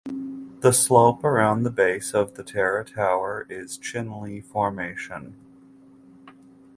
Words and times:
The 0.61 0.71
slope 0.71 1.23
around 1.23 1.61
the 1.61 1.69
base 1.69 2.15
of 2.15 2.33
Terra 2.43 2.83
Tower 2.83 3.45
is 3.51 3.77
Chinle 3.77 4.43
Formation. 4.43 5.35